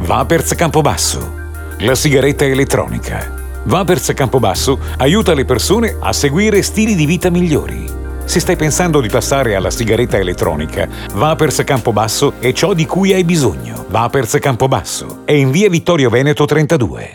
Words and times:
Vapers 0.00 0.54
Campobasso. 0.54 1.32
La 1.78 1.94
sigaretta 1.94 2.44
elettronica. 2.44 3.32
Vapers 3.64 4.12
Campobasso 4.14 4.78
aiuta 4.98 5.32
le 5.32 5.46
persone 5.46 5.96
a 5.98 6.12
seguire 6.12 6.62
stili 6.62 6.94
di 6.94 7.06
vita 7.06 7.30
migliori. 7.30 7.86
Se 8.24 8.38
stai 8.38 8.56
pensando 8.56 9.00
di 9.00 9.08
passare 9.08 9.54
alla 9.54 9.70
sigaretta 9.70 10.18
elettronica, 10.18 10.86
Vapers 11.14 11.62
Campobasso 11.64 12.34
è 12.38 12.52
ciò 12.52 12.74
di 12.74 12.84
cui 12.84 13.14
hai 13.14 13.24
bisogno. 13.24 13.86
Vapers 13.88 14.36
Campobasso 14.40 15.22
è 15.24 15.32
in 15.32 15.50
via 15.50 15.70
Vittorio 15.70 16.10
Veneto 16.10 16.44
32. 16.44 17.12